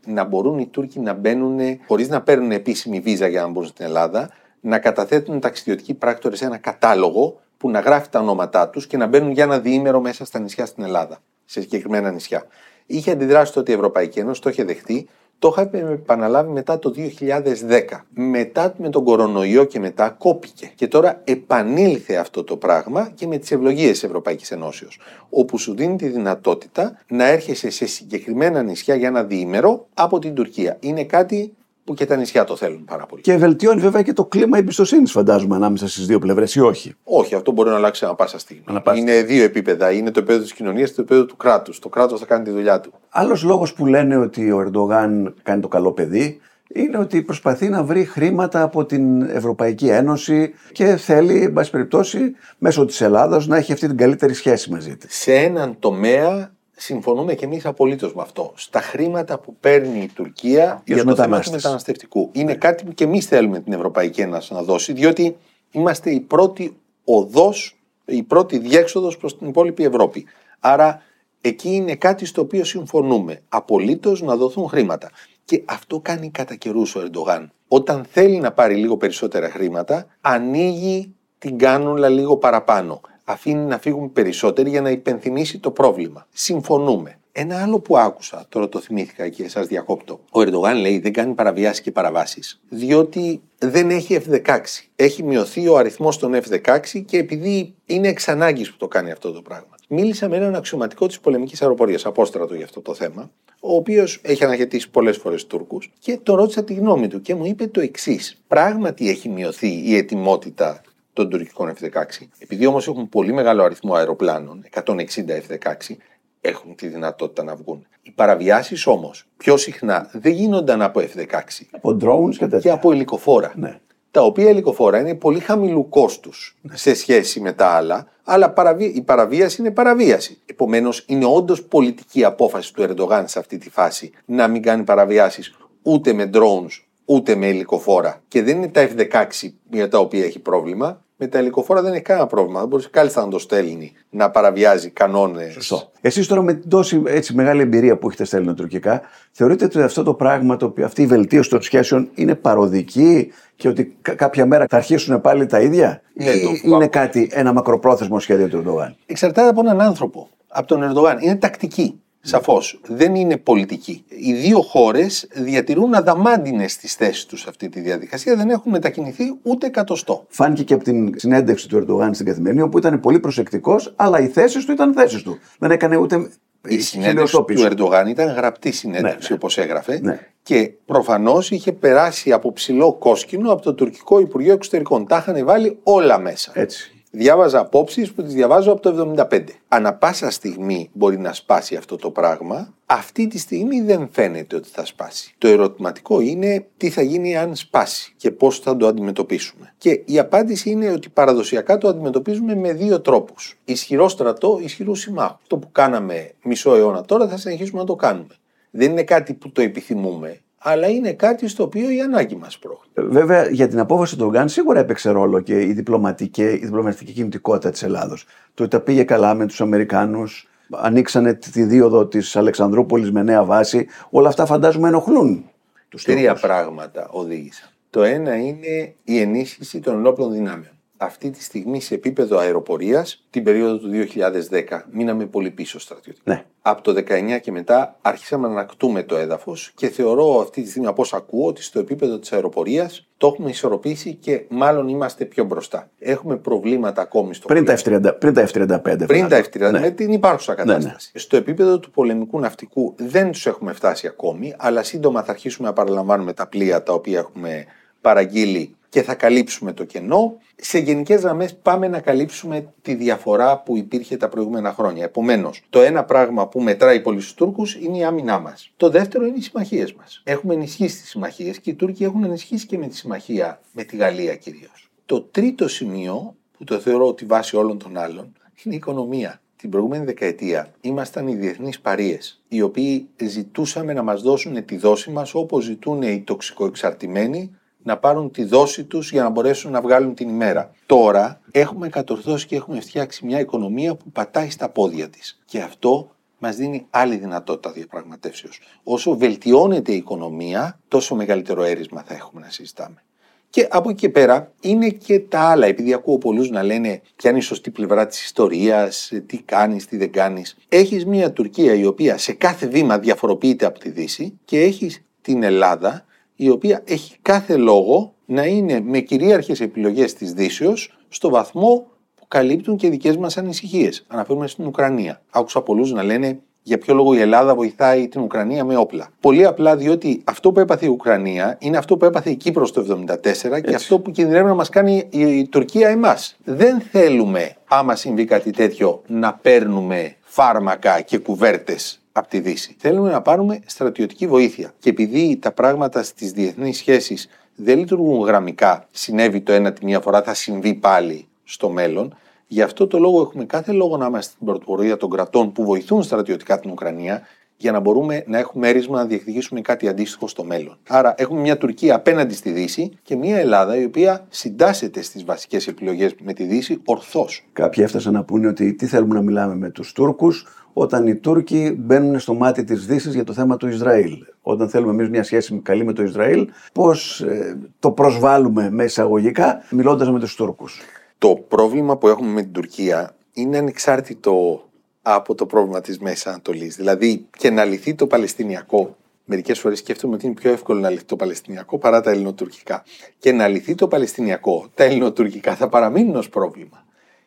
[0.07, 3.85] Να μπορούν οι Τούρκοι να μπαίνουν χωρίς να παίρνουν επίσημη βίζα για να μπουν στην
[3.85, 8.97] Ελλάδα, να καταθέτουν ταξιδιωτικοί πράκτορες σε ένα κατάλογο που να γράφει τα ονόματά τους και
[8.97, 12.47] να μπαίνουν για ένα διήμερο μέσα στα νησιά στην Ελλάδα σε συγκεκριμένα νησιά.
[12.87, 15.09] Είχε αντιδράσει τότε η Ευρωπαϊκή Ένωση, το είχε δεχτεί.
[15.39, 18.05] Το είχα επαναλάβει μετά το 2010.
[18.15, 20.71] Μετά με τον κορονοϊό και μετά κόπηκε.
[20.75, 25.01] Και τώρα επανήλθε αυτό το πράγμα και με τις ευλογίες της Ευρωπαϊκής Ενώσεως.
[25.31, 30.35] Όπου σου δίνει τη δυνατότητα να έρχεσαι σε συγκεκριμένα νησιά για ένα διήμερο από την
[30.35, 30.77] Τουρκία.
[30.81, 31.53] Είναι κάτι
[31.89, 33.23] που και τα νησιά το θέλουν πάρα πολύ.
[33.23, 37.35] Και βελτιώνει βέβαια και το κλίμα εμπιστοσύνης, φαντάζομαι, ανάμεσα στις δύο πλευρές, ή όχι; Όχι,
[37.35, 38.63] αυτό μπορεί να αλλάξει ανα πάσα στιγμή.
[38.97, 39.93] Είναι δύο επίπεδα.
[39.93, 41.79] Είναι το επίπεδο της κοινωνίας και το επίπεδο του κράτους.
[41.79, 42.93] Το κράτος θα κάνει τη δουλειά του.
[43.09, 46.41] Άλλος λόγος που λένε ότι ο Ερντογάν κάνει το καλό παιδί
[46.75, 52.19] είναι ότι προσπαθεί να βρει χρήματα από την Ευρωπαϊκή Ένωση και θέλει, εν πάση περιπτώσει,
[52.59, 55.17] μέσω της Ελλάδα να έχει αυτή την καλύτερη σχέση μαζί της.
[55.17, 58.53] Σε έναν τομέα συμφωνούμε και εμείς απολύτως με αυτό.
[58.55, 62.31] Στα χρήματα που παίρνει η Τουρκία για, το θέμα του μεταναστευτικού.
[62.33, 65.37] Είναι κάτι που και εμείς θέλουμε την Ευρωπαϊκή Ένωση να δώσει, διότι
[65.71, 70.27] είμαστε η πρώτη οδός, η πρώτη διέξοδος προς την υπόλοιπη Ευρώπη.
[70.61, 71.03] Άρα
[71.41, 73.43] εκεί είναι κάτι στο οποίο συμφωνούμε.
[73.49, 75.11] Απολύτως να δοθούν χρήματα.
[75.45, 77.53] Και αυτό κάνει κατά καιρούς ο Ερντογάν.
[77.69, 84.13] Όταν θέλει να πάρει λίγο περισσότερα χρήματα, ανοίγει την κάνουλα λίγο παραπάνω αφήνει να φύγουν
[84.13, 86.27] περισσότεροι για να υπενθυμίσει το πρόβλημα.
[86.33, 87.19] Συμφωνούμε.
[87.33, 90.21] Ένα άλλο που άκουσα, τώρα το θυμήθηκα και σας διακόπτω.
[90.31, 92.61] Ο Ερντογάν λέει δεν κάνει παραβιάσεις και παραβάσεις.
[92.69, 94.61] Διότι δεν έχει F16.
[94.97, 99.33] Έχει μειωθεί ο αριθμός των F16 και επειδή είναι εξ ανάγκης που το κάνει αυτό
[99.33, 99.75] το πράγμα.
[99.89, 104.45] Μίλησα με έναν αξιωματικό της πολεμικής αεροπορίας, απόστρατο για αυτό το θέμα, ο οποίος έχει
[104.45, 108.43] αναχαιτήσει πολλές φορές Τούρκους και το ρώτησα τη γνώμη του και μου είπε το εξής.
[108.49, 110.83] Πράγματι έχει μειωθεί η ετοιμότητα
[111.19, 112.27] των τουρκικών F-16.
[112.39, 115.95] Επειδή όμως έχουν πολύ μεγάλο αριθμό αεροπλάνων, 160 F-16,
[116.41, 117.87] έχουν τη δυνατότητα να βγουν.
[118.03, 121.41] Οι παραβιάσεις όμως πιο συχνά δεν γίνονταν από F-16.
[121.71, 122.59] Από drones και τέτοια.
[122.59, 123.53] Και από ελικοφόρα.
[123.57, 123.81] Ναι.
[124.11, 126.77] Τα οποία ελικοφόρα είναι πολύ χαμηλού κόστους ναι.
[126.77, 128.55] σε σχέση με τα άλλα, αλλά
[128.95, 130.39] η παραβίαση είναι παραβίαση.
[130.47, 135.57] Επομένως, είναι όντως πολιτική απόφαση του Ερντογάν σε αυτή τη φάση να μην κάνει παραβιάσεις
[135.83, 138.23] ούτε με drones ούτε με ελικοφόρα.
[138.29, 142.03] Και δεν είναι τα F-16 για τα οποία έχει πρόβλημα, με τα ελικοφόρα δεν έχει
[142.03, 142.61] κανένα πρόβλημα.
[142.61, 145.53] Δεν μπορείς κάλλιστα να το στέλνει, να παραβιάζει κανόνες.
[145.53, 145.91] Σωστό.
[146.01, 149.01] Εσείς τώρα με τόση έτσι, μεγάλη εμπειρία που έχετε στέλνει τουρκικά,
[149.33, 153.69] θεωρείτε ότι αυτό το πράγμα, το οποίο, αυτή η βελτίωση των σχέσεων είναι παροδική και
[153.69, 156.69] ότι κάποια μέρα θα αρχίσουν πάλι τα ίδια, ναι, ή το...
[156.75, 160.29] είναι κάτι, ένα μακροπρόθεσμο σχέδιο του Ερντογάν; Εξαρτάται από έναν άνθρωπο.
[160.49, 161.19] Από τον Ερντογάν.
[161.21, 162.01] Είναι τακτική.
[162.21, 162.81] Σαφώς.
[162.87, 164.05] Δεν είναι πολιτική.
[164.09, 168.37] Οι δύο χώρες διατηρούν αδαμάντινες τις θέσεις τους σε αυτή τη διαδικασία.
[168.37, 170.25] Δεν έχουν μετακινηθεί ούτε εκατοστό.
[170.29, 174.27] Φάνηκε και από την συνέντευξη του Ερντογάν στην καθημερινή, όπου ήταν πολύ προσεκτικός, αλλά οι
[174.27, 175.39] θέσεις του ήταν θέσεις του.
[175.59, 176.31] Δεν έκανε ούτε.
[176.69, 179.35] Η συνέντευξη του Ερντογάν ήταν γραπτή συνέντευξη, ναι, ναι.
[179.35, 180.01] όπως έγραφε.
[180.03, 180.19] Ναι.
[180.43, 185.07] Και προφανώς είχε περάσει από ψηλό κόσκινο από το τουρκικό Υπουργείο Εξωτερικών.
[185.07, 186.53] Τα είχαν βάλει όλα μέσα.
[186.55, 186.98] Έτσι.
[187.11, 189.45] Διάβαζα απόψεις που τις διαβάζω από το 75.
[189.69, 192.75] Ανά πάσα στιγμή μπορεί να σπάσει αυτό το πράγμα.
[192.87, 195.35] Αυτή τη στιγμή δεν φαίνεται ότι θα σπάσει.
[195.39, 199.75] Το ερωτηματικό είναι τι θα γίνει αν σπάσει και πώς θα το αντιμετωπίσουμε.
[199.79, 203.59] Και η απάντηση είναι ότι παραδοσιακά το αντιμετωπίζουμε με δύο τρόπους.
[203.65, 205.39] Ισχυρό στρατό, ισχυρού συμμάχου.
[205.47, 208.35] Το που κάναμε μισό αιώνα τώρα θα συνεχίσουμε να το κάνουμε.
[208.71, 213.03] Δεν είναι κάτι που το επιθυμούμε αλλά είναι κάτι στο οποίο η ανάγκη μας πρόκειται.
[213.03, 217.71] Βέβαια, για την απόφαση του Γκάν σίγουρα έπαιξε ρόλο και η διπλωματική, η διπλωματική κινητικότητα
[217.71, 218.27] της Ελλάδος.
[218.55, 223.45] Το ότι τα πήγε καλά με τους Αμερικάνους, ανοίξανε τη δίωδο της Αλεξανδρούπολης με νέα
[223.45, 223.87] βάση.
[224.11, 225.51] Όλα αυτά φαντάζομαι ενοχλούν
[225.89, 227.69] τους Τρία πράγματα οδήγησαν.
[227.91, 233.43] Το ένα είναι η ενίσχυση των ενόπλων δυνάμεων αυτή τη στιγμή σε επίπεδο αεροπορίας, την
[233.43, 236.33] περίοδο του 2010, μείναμε πολύ πίσω στρατιωτικά.
[236.33, 236.45] Ναι.
[236.63, 240.89] Από το 19 και μετά άρχισαμε να ανακτούμε το έδαφος και θεωρώ αυτή τη στιγμή
[240.89, 245.45] από όσα ακούω ότι στο επίπεδο της αεροπορίας το έχουμε ισορροπήσει και μάλλον είμαστε πιο
[245.45, 245.91] μπροστά.
[245.99, 249.07] Έχουμε προβλήματα ακόμη στο πριν τα, F30, πριν τα F35.
[249.07, 249.81] Πριν τα F35, ναι.
[249.81, 250.87] με την υπάρχουσα κατάσταση.
[250.87, 251.21] Ναι, ναι.
[251.21, 255.75] Στο επίπεδο του πολεμικού ναυτικού δεν τους έχουμε φτάσει ακόμη, αλλά σύντομα θα αρχίσουμε να
[255.75, 257.65] παραλαμβάνουμε τα πλοία τα οποία έχουμε
[258.01, 260.37] παραγγείλει και θα καλύψουμε το κενό.
[260.57, 265.05] Σε γενικές γραμμές, πάμε να καλύψουμε τη διαφορά που υπήρχε τα προηγούμενα χρόνια.
[265.05, 268.73] Επομένως, το ένα πράγμα που μετράει πολύ στους Τούρκους είναι η άμυνά μας.
[268.77, 270.23] Το δεύτερο είναι οι συμμαχίες μας.
[270.25, 273.97] Έχουμε ενισχύσει τις συμμαχίες και οι Τούρκοι έχουν ενισχύσει και με τη συμμαχία με τη
[273.97, 274.91] Γαλλία κυρίως.
[275.07, 278.33] Το τρίτο σημείο, που το θεωρώ ότι βάσει όλων των άλλων,
[278.65, 279.41] είναι η οικονομία.
[279.57, 285.11] Την προηγούμενη δεκαετία ήμασταν οι διεθνείς παρείε, οι οποίοι ζητούσαμε να μας δώσουν τη δόση
[285.11, 287.58] μας όπως ζητούν οι τοξικοεξαρτημένοι
[287.89, 290.75] να πάρουν τη δόση τους για να μπορέσουν να βγάλουν την ημέρα.
[290.87, 295.41] Τώρα έχουμε κατορθώσει και έχουμε φτιάξει μια οικονομία που πατάει στα πόδια της.
[295.45, 298.61] Και αυτό μας δίνει άλλη δυνατότητα διαπραγματεύσεως.
[298.83, 303.03] Όσο βελτιώνεται η οικονομία, τόσο μεγαλύτερο έρισμα θα έχουμε να συζητάμε.
[303.51, 307.31] Και από εκεί και πέρα είναι και τα άλλα, επειδή ακούω πολλούς να λένε ποια
[307.31, 310.57] είναι η σωστή πλευρά της ιστορίας, τι κάνεις, τι δεν κάνεις.
[310.69, 315.43] Έχεις μια Τουρκία η οποία σε κάθε βήμα διαφοροποιείται από τη Δύση και έχεις την
[315.43, 316.05] Ελλάδα
[316.41, 322.25] η οποία έχει κάθε λόγο να είναι με κυρίαρχες επιλογές της Δύσεως στο βαθμό που
[322.29, 324.05] καλύπτουν και δικές μας ανησυχίες.
[324.09, 325.23] Αναφέρουμε στην Ουκρανία.
[325.31, 329.09] Άκουσα πολλούς να λένε για ποιο λόγο η Ελλάδα βοηθάει την Ουκρανία με όπλα.
[329.21, 333.05] Πολύ απλά διότι αυτό που έπαθε η Ουκρανία είναι αυτό που έπαθε η Κύπρος το
[333.09, 336.37] 1974 και αυτό που κινδυνεύει να μας κάνει η Τουρκία εμάς.
[336.45, 342.77] Δεν θέλουμε, άμα συμβεί κάτι τέτοιο, να παίρνουμε φάρμακα και κουβέρτες από τη Δύση.
[342.79, 344.73] Θέλουμε να πάρουμε στρατιωτική βοήθεια.
[344.79, 350.01] Και επειδή τα πράγματα στις διεθνείς σχέσεις δεν λειτουργούν γραμμικά, συνέβη το ένα τη μία
[350.01, 352.17] φορά, θα συμβεί πάλι στο μέλλον.
[352.47, 356.03] Γι' αυτό το λόγο έχουμε κάθε λόγο να είμαστε στην πρωτοπορία των κρατών που βοηθούν
[356.03, 357.23] στρατιωτικά την Ουκρανία
[357.61, 360.79] για να μπορούμε να έχουμε έρισμα να διεκδικήσουμε κάτι αντίστοιχο στο μέλλον.
[360.89, 365.67] Άρα έχουμε μια Τουρκία απέναντι στη Δύση και μια Ελλάδα η οποία συντάσσεται στις βασικές
[365.67, 367.45] επιλογές με τη Δύση ορθώς.
[367.53, 371.77] Κάποιοι έφτασαν να πούνε ότι τι θέλουμε να μιλάμε με τους Τούρκους όταν οι Τούρκοι
[371.79, 374.17] μπαίνουν στο μάτι της Δύσης για το θέμα του Ισραήλ.
[374.43, 379.63] Όταν θέλουμε εμείς μια σχέση καλή με το Ισραήλ, πώς ε, το προσβάλλουμε με εισαγωγικά
[379.71, 380.81] μιλώντας με τους Τούρκους.
[381.19, 384.68] Το πρόβλημα που έχουμε με την Τουρκία είναι ανεξάρτητο
[385.15, 386.77] από το πρόβλημα της Μέσης Ανατολής.
[386.77, 388.97] Δηλαδή και να λυθεί το Παλαιστινιακό
[389.31, 392.85] Μερικές φορές σκέφτομαι ότι είναι πιο εύκολο να λυθεί το Παλαιστινιακό παρά τα ελληνοτουρκικά.
[393.19, 396.85] Και να λυθεί το Παλαιστινιακό, τα ελληνοτουρκικά θα παραμείνουν ως πρόβλημα.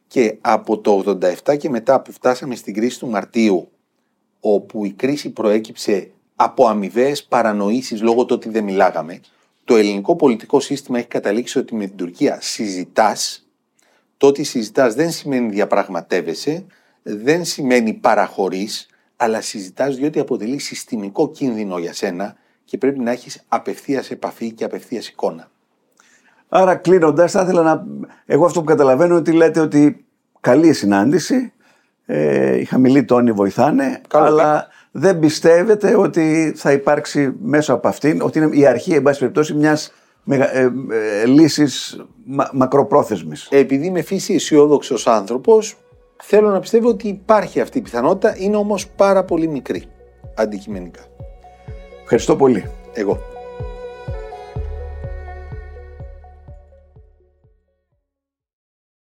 [0.08, 1.04] Και από το
[1.46, 3.72] 87 και μετά που φτάσαμε στην κρίση του Μαρτίου,
[4.39, 9.20] όπου η κρίση προέκυψε από αμοιβαίες παρανοήσεις λόγω του ότι δεν μιλάγαμε,
[9.63, 13.48] το ελληνικό πολιτικό σύστημα έχει καταλήξει ότι με την Τουρκία συζητάς.
[14.17, 16.65] Το ότι συζητάς δεν σημαίνει διαπραγματεύεσαι,
[17.04, 22.36] δεν σημαίνει παραχωρείς, αλλά συζητάς διότι αποτελεί συστημικό κίνδυνο για σένα
[22.66, 25.50] και πρέπει να έχεις απευθείας επαφή και απευθείας εικόνα.
[26.50, 27.86] Άρα κλείνοντας, θα ήθελα να.
[28.26, 30.06] Εγώ αυτό που καταλαβαίνω είναι ότι λέτε ότι
[30.40, 31.54] καλή συνάντηση.
[32.06, 38.40] Ε, οι χαμηλοί τόνοι βοηθάνε, αλλά δεν πιστεύετε ότι θα υπάρξει μέσω από αυτήν, ότι
[38.40, 39.94] είναι η αρχή, εν πάση περιπτώσει, μιας
[40.30, 43.48] ε, ε, λύσης μα, μακροπρόθεσμης.
[43.52, 45.78] Επειδή είμαι φύση αισιόδοξος άνθρωπος,
[46.22, 49.84] θέλω να πιστεύω ότι υπάρχει αυτή η πιθανότητα, είναι όμως πάρα πολύ μικρή
[50.36, 51.02] αντικειμενικά.
[52.02, 52.70] Ευχαριστώ πολύ.
[52.94, 53.31] Εγώ.